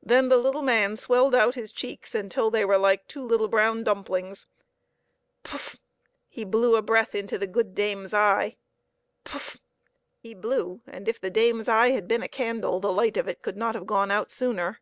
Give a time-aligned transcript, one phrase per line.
[0.00, 3.82] Then the little man swelled out his cheeks until they were like two little brown
[3.82, 4.46] dump lings.
[5.42, 5.78] Puff!
[6.28, 8.54] he blew a breath into the good dame's eye.
[9.24, 9.58] Puff!
[10.20, 13.42] he blew, and if the dame's eye had been a candle, the light of it
[13.42, 14.78] could not have gone out sooner.